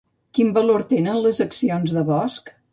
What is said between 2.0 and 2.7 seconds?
Bosch?